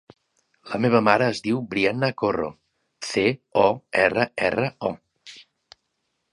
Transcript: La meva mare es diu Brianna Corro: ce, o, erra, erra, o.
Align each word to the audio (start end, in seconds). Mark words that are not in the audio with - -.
La 0.69 0.79
meva 0.85 1.01
mare 1.07 1.27
es 1.33 1.41
diu 1.47 1.59
Brianna 1.73 2.09
Corro: 2.23 2.49
ce, 3.11 3.27
o, 3.67 3.69
erra, 4.07 4.29
erra, 4.49 4.75
o. 4.93 5.83